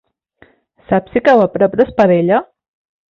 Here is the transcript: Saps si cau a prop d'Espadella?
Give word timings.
Saps 0.91 1.13
si 1.15 1.23
cau 1.27 1.43
a 1.43 1.47
prop 1.57 1.75
d'Espadella? 1.83 2.41